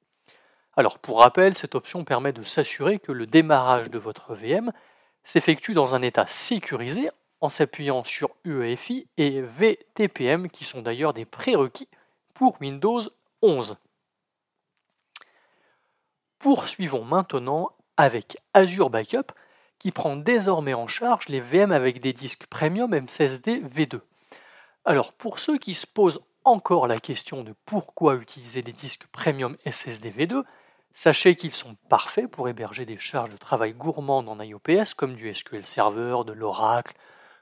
Alors 0.78 1.00
pour 1.00 1.20
rappel, 1.20 1.56
cette 1.56 1.76
option 1.76 2.06
permet 2.06 2.32
de 2.32 2.44
s'assurer 2.44 3.00
que 3.00 3.12
le 3.12 3.28
démarrage 3.28 3.90
de 3.90 4.00
votre 4.00 4.34
VM 4.34 4.72
s'effectue 5.26 5.74
dans 5.74 5.94
un 5.94 6.02
état 6.02 6.26
sécurisé 6.26 7.10
en 7.42 7.50
s'appuyant 7.50 8.04
sur 8.04 8.30
UEFI 8.44 9.08
et 9.18 9.42
VTPM 9.42 10.50
qui 10.50 10.64
sont 10.64 10.82
d'ailleurs 10.82 11.14
des 11.14 11.26
prérequis 11.26 11.90
pour 12.34 12.58
Windows 12.62 13.02
11. 13.42 13.78
Poursuivons 16.40 17.04
maintenant 17.04 17.72
avec 17.98 18.38
Azure 18.54 18.90
Backup 18.90 19.34
qui 19.78 19.92
prend 19.92 20.16
désormais 20.16 20.74
en 20.74 20.88
charge 20.88 21.28
les 21.30 21.40
VM 21.40 21.72
avec 21.72 22.02
des 22.02 22.14
disques 22.14 22.46
premium 22.48 22.92
MSSD 22.92 23.62
V2. 23.62 24.02
Alors 24.86 25.14
pour 25.14 25.40
ceux 25.40 25.58
qui 25.58 25.74
se 25.74 25.88
posent 25.88 26.22
encore 26.44 26.88
la 26.88 27.00
question 27.00 27.44
de 27.44 27.54
pourquoi 27.66 28.16
utiliser 28.16 28.62
des 28.62 28.72
disques 28.72 29.06
premium 29.12 29.56
SSD 29.66 30.12
V2, 30.12 30.44
sachez 30.94 31.36
qu'ils 31.36 31.54
sont 31.54 31.76
parfaits 31.88 32.30
pour 32.30 32.50
héberger 32.50 32.86
des 32.86 32.98
charges 32.98 33.30
de 33.30 33.38
travail 33.38 33.74
gourmandes 33.74 34.30
en 34.30 34.40
IOPS 34.42 34.94
comme 34.96 35.16
du 35.16 35.34
SQL 35.34 35.66
Server, 35.66 36.18
de 36.26 36.34
l'Oracle, 36.34 36.96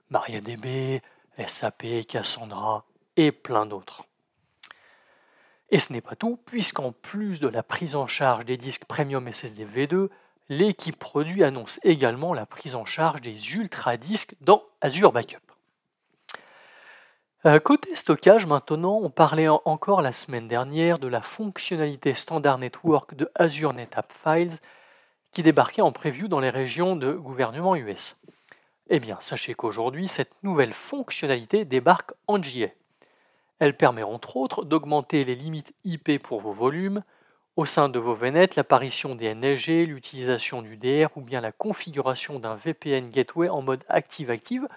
MariaDB, 0.10 1.02
SAP, 1.48 2.06
Cassandra 2.08 2.86
et 3.16 3.32
plein 3.32 3.66
d'autres. 3.66 4.06
Et 5.70 5.80
ce 5.80 5.92
n'est 5.92 6.02
pas 6.02 6.16
tout, 6.16 6.40
puisqu'en 6.46 6.92
plus 6.92 7.40
de 7.40 7.48
la 7.48 7.64
prise 7.64 7.96
en 7.96 8.08
charge 8.08 8.46
des 8.46 8.58
disques 8.58 8.86
Premium 8.86 9.32
SSD 9.32 9.66
V2, 9.66 10.10
l'équipe 10.50 10.98
produit 10.98 11.44
annonce 11.44 11.80
également 11.84 12.34
la 12.34 12.46
prise 12.46 12.76
en 12.76 12.86
charge 12.86 13.22
des 13.22 13.56
ultra-disques 13.56 14.36
dans 14.42 14.64
Azure 14.82 15.12
Backup. 15.12 15.40
Euh, 17.46 17.60
côté 17.60 17.96
stockage, 17.96 18.46
maintenant, 18.46 19.00
on 19.02 19.10
parlait 19.10 19.48
encore 19.48 20.02
la 20.02 20.14
semaine 20.14 20.48
dernière 20.48 21.00
de 21.00 21.08
la 21.08 21.22
fonctionnalité 21.22 22.14
Standard 22.14 22.58
Network 22.58 23.16
de 23.16 23.30
Azure 23.36 23.74
NetApp 23.74 24.12
Files 24.24 24.58
qui 25.32 25.44
débarquait 25.44 25.82
en 25.82 25.92
preview 25.92 26.28
dans 26.28 26.40
les 26.40 26.50
régions 26.50 26.96
de 26.96 27.12
gouvernement 27.14 27.76
US. 27.76 28.18
Eh 28.89 29.00
bien, 29.00 29.17
sachez 29.20 29.53
qu'aujourd'hui, 29.53 30.08
cette 30.08 30.41
nouvelle 30.44 30.74
fonctionnalité 30.74 31.65
débarque 31.65 32.13
en 32.27 32.41
JA. 32.41 32.67
Elle 33.60 33.75
permet 33.75 34.03
entre 34.03 34.38
autres 34.38 34.63
d'augmenter 34.63 35.25
les 35.25 35.36
limites 35.36 35.74
IP 35.84 36.22
pour 36.22 36.39
vos 36.39 36.53
volumes, 36.53 37.03
au 37.58 37.65
sein 37.65 37.89
de 37.89 38.00
vos 38.00 38.13
VNet, 38.13 38.56
l'apparition 38.56 39.15
des 39.15 39.34
NSG, 39.34 39.88
l'utilisation 39.88 40.62
du 40.62 40.77
DR 40.77 41.10
ou 41.15 41.22
bien 41.22 41.41
la 41.41 41.51
configuration 41.51 42.39
d'un 42.39 42.56
VPN 42.56 43.10
Gateway 43.10 43.50
en 43.50 43.62
mode 43.62 43.84
active-active, 43.89 44.67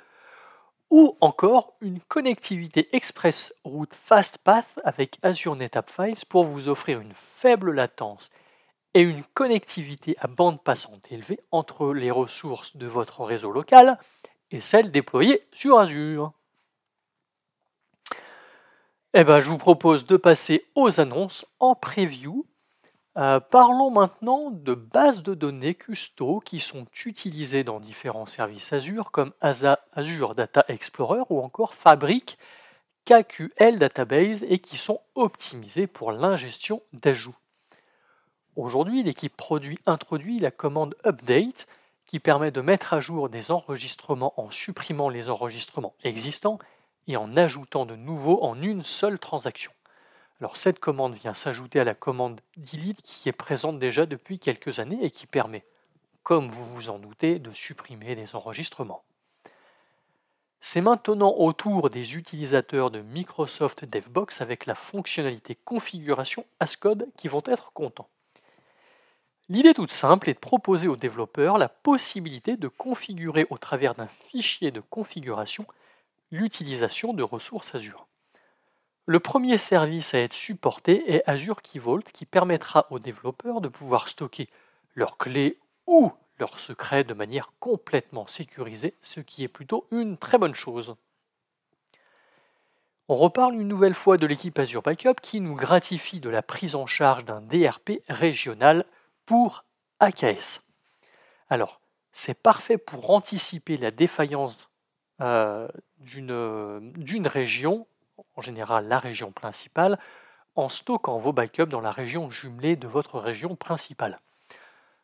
ou 0.89 1.17
encore 1.21 1.75
une 1.81 2.01
connectivité 2.01 2.89
Express 2.97 3.55
Route 3.65 3.95
Fast 3.95 4.39
Path 4.39 4.81
avec 4.83 5.19
Azure 5.23 5.55
NetApp 5.55 5.89
Files 5.89 6.27
pour 6.29 6.45
vous 6.45 6.69
offrir 6.69 7.01
une 7.01 7.13
faible 7.13 7.73
latence 7.73 8.33
et 8.95 9.03
une 9.03 9.25
connectivité 9.35 10.17
à 10.19 10.27
bande 10.27 10.63
passante 10.63 11.05
élevée 11.11 11.41
entre 11.51 11.93
les 11.93 12.11
ressources 12.11 12.77
de 12.77 12.87
votre 12.87 13.25
réseau 13.25 13.53
local 13.53 13.99
et 14.51 14.61
celles 14.61 14.91
déployées 14.91 15.43
sur 15.53 15.79
Azure. 15.79 16.33
Eh 19.13 19.25
ben, 19.25 19.41
je 19.41 19.51
vous 19.51 19.59
propose 19.59 20.07
de 20.07 20.17
passer 20.17 20.67
aux 20.75 21.01
annonces 21.01 21.45
en 21.59 21.75
preview. 21.75 22.47
Euh, 23.17 23.41
parlons 23.41 23.91
maintenant 23.91 24.53
de 24.53 24.73
bases 24.73 25.25
de 25.25 25.35
données 25.35 25.75
custo 25.75 26.39
qui 26.39 26.61
sont 26.61 26.87
utilisées 27.05 27.65
dans 27.65 27.81
différents 27.81 28.27
services 28.27 28.73
Azure 28.73 29.11
comme 29.11 29.33
Azure 29.41 30.37
Data 30.37 30.65
Explorer 30.69 31.23
ou 31.29 31.41
encore 31.41 31.75
Fabric 31.75 32.39
KQL 33.05 33.81
Database 33.81 34.45
et 34.45 34.61
qui 34.61 34.77
sont 34.77 35.01
optimisées 35.17 35.89
pour 35.89 36.13
l'ingestion 36.13 36.81
d'ajouts. 36.93 37.40
Aujourd'hui, 38.57 39.03
l'équipe 39.03 39.37
produit 39.37 39.79
introduit 39.87 40.39
la 40.41 40.51
commande 40.51 40.97
update 41.07 41.69
qui 42.07 42.19
permet 42.19 42.51
de 42.51 42.61
mettre 42.61 42.93
à 42.93 43.01
jour 43.01 43.29
des 43.29 43.53
enregistrements 43.53 44.35
en 44.37 44.51
supprimant 44.51 45.09
les 45.09 45.31
enregistrements 45.31 45.95
existants 46.03 46.59
et 47.07 47.17
en 47.17 47.37
ajoutant 47.37 47.87
de 47.87 47.95
nouveaux 47.95 48.43
en 48.43 48.61
une 48.61 48.83
seule 48.83 49.21
transaction. 49.21 49.71
Alors 50.41 50.57
cette 50.57 50.81
commande 50.81 51.15
vient 51.15 51.35
s'ajouter 51.35 51.79
à 51.79 51.85
la 51.85 51.95
commande 51.95 52.41
delete 52.57 53.03
qui 53.03 53.29
est 53.29 53.33
présente 53.33 53.79
déjà 53.79 54.07
depuis 54.07 54.41
quelques 54.41 54.81
années 54.81 55.05
et 55.05 55.13
qui 55.13 55.27
permet, 55.27 55.65
comme 56.25 56.49
vous 56.49 56.65
vous 56.65 56.91
en 56.91 56.99
doutez, 56.99 57.39
de 57.39 57.53
supprimer 57.53 58.17
les 58.17 58.35
enregistrements. 58.35 59.05
C'est 60.61 60.81
maintenant 60.81 61.35
au 61.37 61.53
tour 61.53 61.89
des 61.89 62.17
utilisateurs 62.17 62.91
de 62.91 63.01
Microsoft 63.01 63.85
DevBox 63.85 64.41
avec 64.41 64.67
la 64.67 64.75
fonctionnalité 64.75 65.55
configuration 65.55 66.45
Ascode 66.59 67.07
qui 67.17 67.29
vont 67.29 67.43
être 67.47 67.73
contents. 67.73 68.09
L'idée 69.51 69.75
toute 69.75 69.91
simple 69.91 70.31
est 70.31 70.35
de 70.35 70.39
proposer 70.39 70.87
aux 70.87 70.95
développeurs 70.95 71.59
la 71.59 71.69
possibilité 71.69 72.57
de 72.57 72.69
configurer 72.69 73.49
au 73.51 73.59
travers 73.59 73.97
d'un 73.97 74.07
fichier 74.07 74.71
de 74.71 74.79
configuration 74.79 75.67
l'utilisation 76.31 77.13
de 77.15 77.25
ressources 77.25 77.75
Azure. 77.75 78.07
Le 79.07 79.19
premier 79.19 79.59
service 79.59 80.15
à 80.15 80.21
être 80.21 80.35
supporté 80.35 81.13
est 81.13 81.25
Azure 81.27 81.63
Key 81.63 81.81
Vault 81.81 82.05
qui 82.13 82.27
permettra 82.27 82.87
aux 82.91 83.01
développeurs 83.01 83.61
de 83.61 83.67
pouvoir 83.67 84.07
stocker 84.07 84.49
leurs 84.95 85.19
clés 85.19 85.59
ou 85.89 86.13
leurs 86.39 86.61
secrets 86.61 87.03
de 87.03 87.13
manière 87.13 87.51
complètement 87.59 88.29
sécurisée, 88.29 88.95
ce 89.03 89.19
qui 89.19 89.43
est 89.43 89.49
plutôt 89.49 89.85
une 89.91 90.17
très 90.17 90.39
bonne 90.39 90.55
chose. 90.55 90.95
On 93.09 93.17
reparle 93.17 93.55
une 93.55 93.67
nouvelle 93.67 93.95
fois 93.95 94.17
de 94.17 94.29
l'équipe 94.29 94.61
Azure 94.61 94.83
Backup 94.83 95.21
qui 95.21 95.41
nous 95.41 95.57
gratifie 95.57 96.21
de 96.21 96.31
la 96.31 96.43
prise 96.43 96.77
en 96.77 96.87
charge 96.87 97.25
d'un 97.25 97.41
DRP 97.41 98.01
régional 98.09 98.87
pour 99.31 99.65
AKS. 100.01 100.61
Alors, 101.51 101.81
c'est 102.11 102.35
parfait 102.35 102.79
pour 102.79 103.11
anticiper 103.11 103.77
la 103.77 103.93
défaillance 103.93 104.69
euh, 105.21 105.69
d'une 106.01 107.29
région 107.29 107.87
en 108.35 108.43
général 108.43 108.89
la 108.89 108.99
région 108.99 109.31
principale, 109.31 110.01
en 110.57 110.69
stockant 110.69 111.19
vos 111.19 111.33
backups 111.33 111.69
dans 111.69 111.81
la 111.81 111.93
région 111.93 112.29
jumelée 112.29 112.75
de 112.75 112.89
votre 112.89 113.21
région 113.21 113.55
principale. 113.55 114.19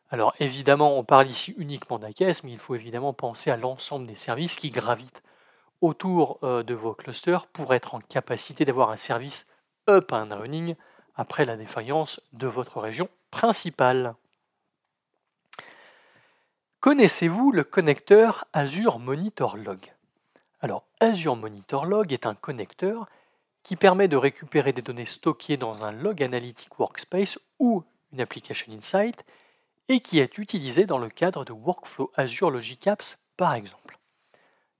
Alors 0.09 0.33
évidemment, 0.41 0.97
on 0.97 1.05
parle 1.05 1.27
ici 1.27 1.55
uniquement 1.57 1.97
d'AKS, 1.97 2.43
mais 2.43 2.51
il 2.51 2.59
faut 2.59 2.75
évidemment 2.75 3.13
penser 3.13 3.49
à 3.49 3.55
l'ensemble 3.55 4.07
des 4.07 4.15
services 4.15 4.57
qui 4.57 4.71
gravitent 4.71 5.23
autour 5.79 6.39
euh, 6.43 6.63
de 6.63 6.73
vos 6.73 6.93
clusters 6.93 7.47
pour 7.47 7.73
être 7.73 7.95
en 7.95 8.01
capacité 8.01 8.65
d'avoir 8.65 8.89
un 8.89 8.97
service 8.97 9.47
up 9.89 10.11
and 10.11 10.35
running 10.37 10.75
après 11.15 11.45
la 11.45 11.55
défaillance 11.55 12.19
de 12.33 12.47
votre 12.47 12.81
région 12.81 13.07
principale. 13.31 14.15
Connaissez-vous 16.79 17.51
le 17.51 17.63
connecteur 17.63 18.45
Azure 18.53 18.99
Monitor 18.99 19.57
Log? 19.57 19.79
Alors 20.61 20.85
Azure 20.99 21.35
Monitor 21.35 21.85
Log 21.85 22.13
est 22.13 22.25
un 22.25 22.35
connecteur 22.35 23.07
qui 23.63 23.75
permet 23.75 24.07
de 24.07 24.15
récupérer 24.15 24.73
des 24.73 24.81
données 24.81 25.05
stockées 25.05 25.57
dans 25.57 25.83
un 25.83 25.91
Log 25.91 26.23
Analytic 26.23 26.79
Workspace 26.79 27.37
ou 27.59 27.83
une 28.13 28.21
Application 28.21 28.71
Insight 28.71 29.25
et 29.89 29.99
qui 29.99 30.19
est 30.19 30.37
utilisé 30.37 30.85
dans 30.85 30.97
le 30.97 31.09
cadre 31.09 31.45
de 31.45 31.53
Workflow 31.53 32.11
Azure 32.15 32.51
Logic 32.51 32.87
Apps 32.87 33.17
par 33.35 33.53
exemple. 33.53 33.99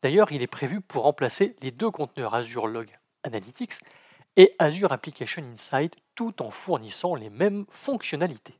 D'ailleurs, 0.03 0.31
il 0.31 0.41
est 0.41 0.47
prévu 0.47 0.79
pour 0.79 1.03
remplacer 1.03 1.55
les 1.61 1.71
deux 1.71 1.91
conteneurs 1.91 2.35
Azure 2.35 2.67
Log 2.67 2.89
Analytics 3.23 3.79
et 4.37 4.55
Azure 4.59 4.93
Application 4.93 5.43
Insight 5.51 5.95
tout 6.15 6.41
en 6.41 6.51
fournissant 6.51 7.15
les 7.15 7.29
mêmes 7.29 7.65
fonctionnalités. 7.69 8.57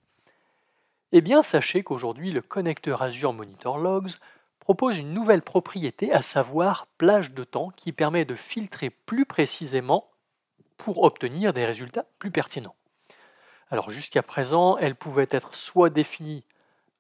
Eh 1.14 1.22
bien, 1.22 1.44
sachez 1.44 1.84
qu'aujourd'hui, 1.84 2.32
le 2.32 2.42
connecteur 2.42 3.02
Azure 3.02 3.32
Monitor 3.32 3.78
Logs 3.78 4.16
propose 4.60 4.98
une 4.98 5.14
nouvelle 5.14 5.44
propriété, 5.44 6.12
à 6.12 6.22
savoir 6.22 6.88
plage 6.98 7.32
de 7.32 7.46
temps, 7.46 7.70
qui 7.70 7.94
permet 7.94 8.26
de 8.26 8.36
filtrer 8.36 8.90
plus 8.90 9.26
précisément 9.26 10.10
pour 10.76 11.04
obtenir 11.04 11.54
des 11.54 11.66
résultats 11.66 12.06
plus 12.20 12.32
pertinents. 12.32 12.76
Alors 13.70 13.90
jusqu'à 13.90 14.24
présent, 14.24 14.78
elle 14.78 14.96
pouvait 14.96 15.30
être 15.32 15.56
soit 15.56 15.90
définie 15.90 16.44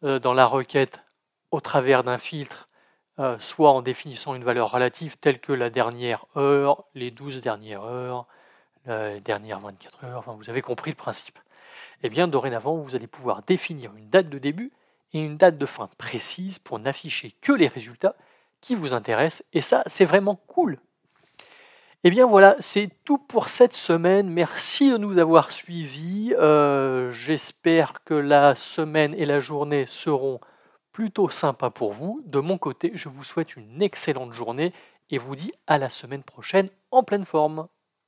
euh, 0.03 0.19
dans 0.19 0.33
la 0.33 0.45
requête 0.45 1.01
au 1.51 1.59
travers 1.59 2.03
d'un 2.03 2.17
filtre, 2.17 2.69
euh, 3.19 3.37
soit 3.39 3.71
en 3.71 3.81
définissant 3.81 4.35
une 4.35 4.43
valeur 4.43 4.71
relative 4.71 5.17
telle 5.17 5.39
que 5.39 5.53
la 5.53 5.69
dernière 5.69 6.25
heure, 6.35 6.85
les 6.93 7.11
12 7.11 7.41
dernières 7.41 7.83
heures, 7.83 8.27
les 8.87 9.21
dernières 9.21 9.59
24 9.59 10.03
heures, 10.05 10.19
enfin 10.19 10.33
vous 10.33 10.49
avez 10.49 10.61
compris 10.61 10.91
le 10.91 10.97
principe. 10.97 11.39
Eh 12.03 12.09
bien 12.09 12.27
dorénavant, 12.27 12.77
vous 12.77 12.95
allez 12.95 13.07
pouvoir 13.07 13.43
définir 13.43 13.95
une 13.95 14.09
date 14.09 14.29
de 14.29 14.39
début 14.39 14.71
et 15.13 15.19
une 15.19 15.37
date 15.37 15.57
de 15.57 15.65
fin 15.65 15.89
précise 15.97 16.59
pour 16.59 16.79
n'afficher 16.79 17.33
que 17.41 17.51
les 17.51 17.67
résultats 17.67 18.15
qui 18.61 18.75
vous 18.75 18.93
intéressent, 18.93 19.43
et 19.53 19.61
ça 19.61 19.83
c'est 19.87 20.05
vraiment 20.05 20.35
cool 20.47 20.79
eh 22.03 22.11
bien 22.11 22.27
voilà, 22.27 22.55
c'est 22.59 22.89
tout 23.05 23.17
pour 23.17 23.49
cette 23.49 23.73
semaine. 23.73 24.29
Merci 24.29 24.91
de 24.91 24.97
nous 24.97 25.17
avoir 25.17 25.51
suivis. 25.51 26.33
Euh, 26.37 27.09
j'espère 27.09 28.03
que 28.03 28.13
la 28.13 28.53
semaine 28.53 29.15
et 29.15 29.25
la 29.25 29.39
journée 29.39 29.85
seront 29.87 30.39
plutôt 30.91 31.29
sympas 31.29 31.71
pour 31.71 31.93
vous. 31.93 32.21
De 32.25 32.39
mon 32.39 32.59
côté, 32.59 32.91
je 32.93 33.09
vous 33.09 33.23
souhaite 33.23 33.55
une 33.55 33.81
excellente 33.81 34.31
journée 34.31 34.73
et 35.09 35.17
vous 35.17 35.35
dis 35.35 35.51
à 35.65 35.79
la 35.79 35.89
semaine 35.89 36.23
prochaine 36.23 36.69
en 36.91 37.01
pleine 37.01 37.25
forme. 37.25 37.67